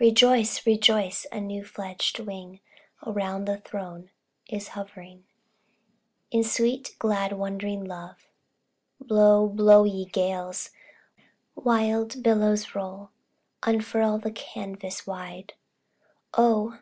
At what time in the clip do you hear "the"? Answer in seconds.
3.44-3.58, 14.18-14.32